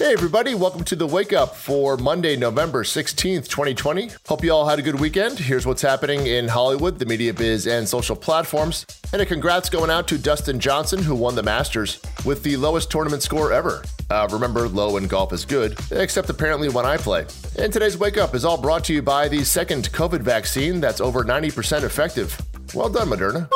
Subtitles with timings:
[0.00, 4.08] Hey, everybody, welcome to the Wake Up for Monday, November 16th, 2020.
[4.26, 5.38] Hope you all had a good weekend.
[5.38, 8.86] Here's what's happening in Hollywood, the media biz, and social platforms.
[9.12, 12.90] And a congrats going out to Dustin Johnson, who won the Masters with the lowest
[12.90, 13.84] tournament score ever.
[14.08, 17.26] Uh, remember, low in golf is good, except apparently when I play.
[17.58, 21.02] And today's Wake Up is all brought to you by the second COVID vaccine that's
[21.02, 22.40] over 90% effective.
[22.74, 23.50] Well done, Moderna.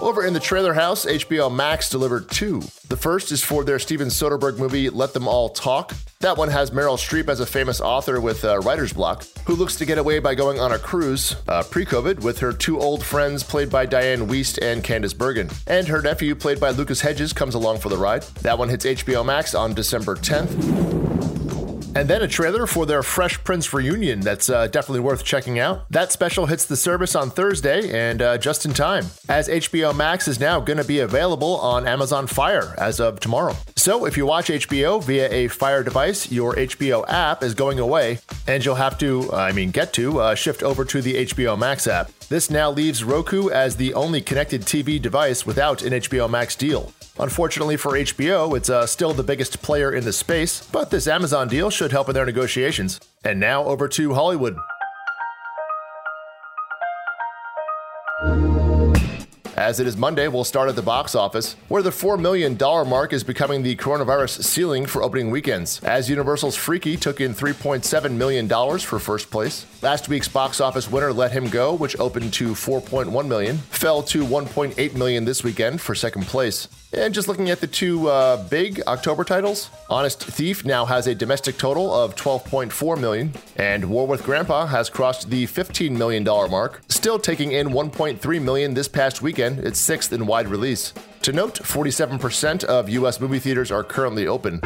[0.00, 2.60] Over in the trailer house, HBO Max delivered two.
[2.88, 5.94] The first is for their Steven Soderbergh movie Let Them All Talk.
[6.20, 9.76] That one has Meryl Streep as a famous author with uh, writer's block, who looks
[9.76, 13.04] to get away by going on a cruise, uh, pre COVID, with her two old
[13.04, 15.48] friends played by Dianne Wiest and Candice Bergen.
[15.66, 18.22] And her nephew, played by Lucas Hedges, comes along for the ride.
[18.42, 20.89] That one hits HBO Max on December 10th.
[21.94, 25.90] And then a trailer for their Fresh Prince reunion that's uh, definitely worth checking out.
[25.90, 30.28] That special hits the service on Thursday and uh, just in time, as HBO Max
[30.28, 33.56] is now going to be available on Amazon Fire as of tomorrow.
[33.80, 38.18] So if you watch HBO via a Fire device, your HBO app is going away,
[38.46, 41.86] and you'll have to, I mean, get to, uh, shift over to the HBO Max
[41.86, 42.10] app.
[42.28, 46.92] This now leaves Roku as the only connected TV device without an HBO Max deal.
[47.18, 51.48] Unfortunately for HBO, it's uh, still the biggest player in the space, but this Amazon
[51.48, 53.00] deal should help in their negotiations.
[53.24, 54.58] And now over to Hollywood.
[59.70, 63.12] As it is Monday, we'll start at the box office, where the $4 million mark
[63.12, 68.48] is becoming the coronavirus ceiling for opening weekends, as Universal's Freaky took in $3.7 million
[68.80, 69.66] for first place.
[69.80, 74.24] Last week's box office winner Let Him Go, which opened to 4.1 million, fell to
[74.24, 76.66] 1.8 million this weekend for second place.
[76.92, 81.14] And just looking at the two uh, big October titles, Honest Thief now has a
[81.14, 86.48] domestic total of 12.4 million, and War with Grandpa has crossed the 15 million dollar
[86.48, 90.92] mark, still taking in 1.3 million this past weekend, its sixth in wide release.
[91.22, 94.60] To note, 47% of US movie theaters are currently open.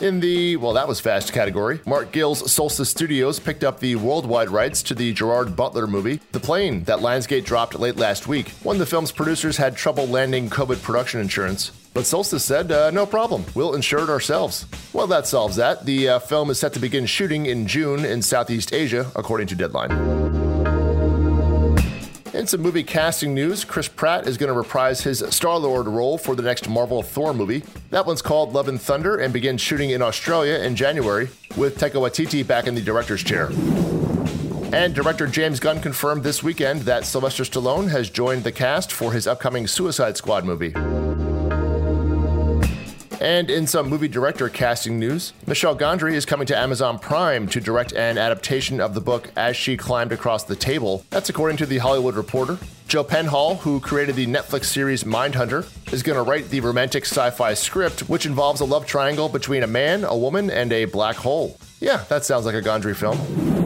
[0.00, 4.48] In the, well, that was fast category, Mark Gill's Solstice Studios picked up the worldwide
[4.48, 8.78] rights to the Gerard Butler movie, The Plane, that Lionsgate dropped late last week, when
[8.78, 11.72] the film's producers had trouble landing COVID production insurance.
[11.94, 14.66] But Solstice said, uh, no problem, we'll insure it ourselves.
[14.92, 15.84] Well, that solves that.
[15.84, 19.56] The uh, film is set to begin shooting in June in Southeast Asia, according to
[19.56, 20.47] Deadline.
[22.34, 26.18] In some movie casting news, Chris Pratt is going to reprise his Star Lord role
[26.18, 27.62] for the next Marvel Thor movie.
[27.88, 31.92] That one's called Love and Thunder and begins shooting in Australia in January, with Taika
[31.92, 33.48] Waititi back in the director's chair.
[34.74, 39.12] And director James Gunn confirmed this weekend that Sylvester Stallone has joined the cast for
[39.12, 40.74] his upcoming Suicide Squad movie.
[43.20, 47.60] And in some movie director casting news, Michel Gondry is coming to Amazon Prime to
[47.60, 51.04] direct an adaptation of the book As She Climbed Across the Table.
[51.10, 52.58] That's according to The Hollywood Reporter.
[52.86, 57.30] Joe Penhall, who created the Netflix series Mindhunter, is going to write the romantic sci
[57.30, 61.16] fi script, which involves a love triangle between a man, a woman, and a black
[61.16, 61.58] hole.
[61.80, 63.57] Yeah, that sounds like a Gondry film.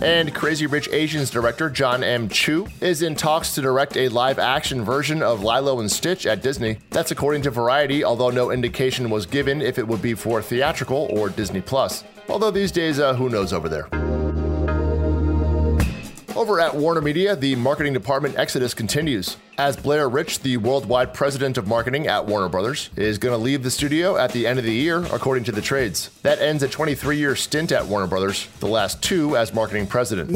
[0.00, 2.28] And Crazy Rich Asians director John M.
[2.28, 6.40] Chu is in talks to direct a live action version of Lilo and Stitch at
[6.40, 6.78] Disney.
[6.90, 11.08] That's according to Variety, although no indication was given if it would be for theatrical
[11.10, 12.04] or Disney Plus.
[12.28, 13.88] Although these days, uh, who knows over there?
[16.38, 19.38] Over at Warner Media, the marketing department exodus continues.
[19.58, 23.64] As Blair Rich, the worldwide president of marketing at Warner Brothers, is going to leave
[23.64, 26.10] the studio at the end of the year, according to the trades.
[26.22, 30.30] That ends a 23 year stint at Warner Brothers, the last two as marketing president.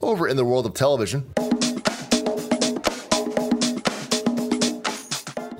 [0.00, 1.32] Over in the world of television,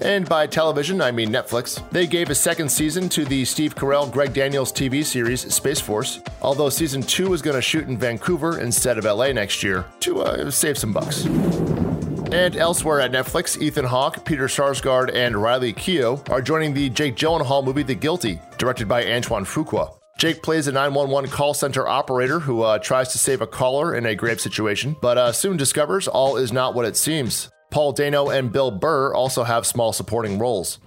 [0.05, 1.83] And by television, I mean Netflix.
[1.91, 6.21] They gave a second season to the Steve Carell, Greg Daniels TV series Space Force,
[6.43, 10.21] although season two is going to shoot in Vancouver instead of LA next year to
[10.21, 11.25] uh, save some bucks.
[11.25, 17.17] And elsewhere at Netflix, Ethan Hawke, Peter Sarsgaard, and Riley Keough are joining the Jake
[17.17, 19.95] Gyllenhaal movie The Guilty, directed by Antoine Fuqua.
[20.19, 24.05] Jake plays a 911 call center operator who uh, tries to save a caller in
[24.05, 27.49] a grave situation, but uh, soon discovers all is not what it seems.
[27.75, 30.79] Paul Dano and Bill Burr also have small supporting roles.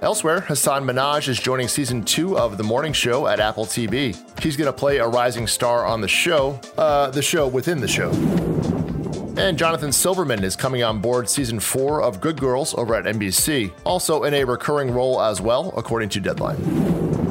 [0.00, 4.16] Elsewhere, Hasan Minhaj is joining season two of The Morning Show at Apple TV.
[4.40, 7.86] He's going to play a rising star on the show, uh, the show within the
[7.86, 8.12] show.
[9.36, 13.72] And Jonathan Silverman is coming on board season four of Good Girls over at NBC,
[13.84, 17.21] also in a recurring role as well, according to Deadline.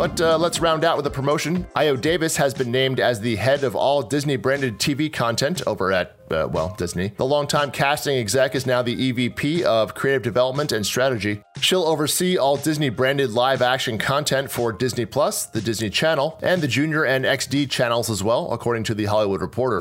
[0.00, 1.64] But uh, let's round out with a promotion.
[1.76, 5.92] Ayo Davis has been named as the head of all Disney branded TV content over
[5.92, 7.08] at, uh, well, Disney.
[7.18, 11.42] The longtime casting exec is now the EVP of Creative Development and Strategy.
[11.60, 16.62] She'll oversee all Disney branded live action content for Disney Plus, the Disney Channel, and
[16.62, 19.80] the Junior and XD channels as well, according to The Hollywood Reporter.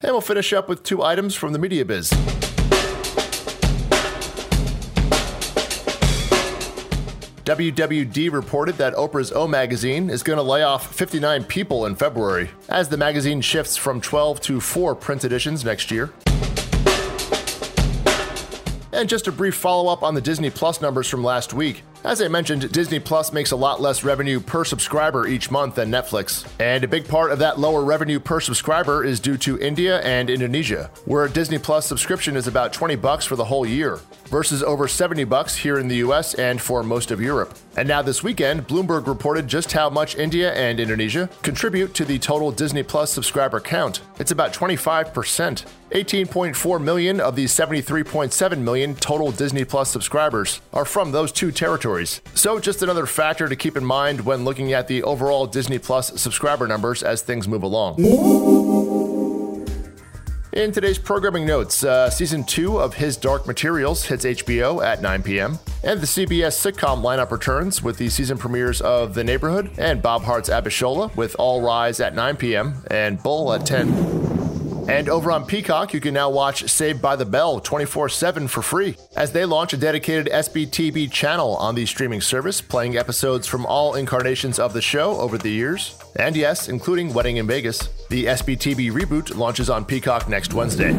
[0.00, 2.12] And we'll finish up with two items from the media biz.
[7.44, 12.50] WWD reported that Oprah's O magazine is going to lay off 59 people in February
[12.70, 16.10] as the magazine shifts from 12 to 4 print editions next year.
[18.92, 21.82] And just a brief follow up on the Disney Plus numbers from last week.
[22.04, 25.90] As I mentioned, Disney Plus makes a lot less revenue per subscriber each month than
[25.90, 26.46] Netflix.
[26.60, 30.28] And a big part of that lower revenue per subscriber is due to India and
[30.28, 34.62] Indonesia, where a Disney Plus subscription is about 20 bucks for the whole year, versus
[34.62, 37.54] over 70 bucks here in the US and for most of Europe.
[37.78, 42.18] And now this weekend, Bloomberg reported just how much India and Indonesia contribute to the
[42.18, 44.02] total Disney Plus subscriber count.
[44.18, 45.64] It's about 25%.
[45.94, 51.93] 18.4 million of the 73.7 million total Disney Plus subscribers are from those two territories.
[52.34, 56.20] So, just another factor to keep in mind when looking at the overall Disney Plus
[56.20, 58.00] subscriber numbers as things move along.
[60.52, 65.22] In today's programming notes, uh, season two of His Dark Materials hits HBO at 9
[65.22, 70.00] p.m., and the CBS sitcom lineup returns with the season premieres of The Neighborhood and
[70.00, 72.84] Bob Hearts Abishola with All Rise at 9 p.m.
[72.88, 74.33] and Bull at 10.
[74.88, 78.62] And over on Peacock, you can now watch Saved by the Bell 24 7 for
[78.62, 83.64] free as they launch a dedicated SBTB channel on the streaming service, playing episodes from
[83.64, 85.98] all incarnations of the show over the years.
[86.16, 87.88] And yes, including Wedding in Vegas.
[88.10, 90.90] The SBTB reboot launches on Peacock next Wednesday.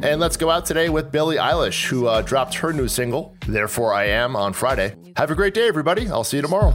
[0.00, 3.92] And let's go out today with Billie Eilish, who uh, dropped her new single, Therefore
[3.92, 4.94] I Am, on Friday.
[5.16, 6.08] Have a great day, everybody.
[6.08, 6.74] I'll see you tomorrow.